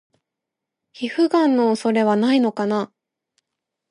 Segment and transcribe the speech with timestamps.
[0.93, 2.91] 皮膚ガンの恐れはないのかな？